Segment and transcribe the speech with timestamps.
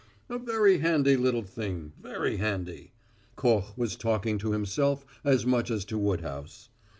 [0.29, 2.91] "A very handy little thing very handy."
[3.35, 6.69] Koch was talking to himself as much as to Woodhouse.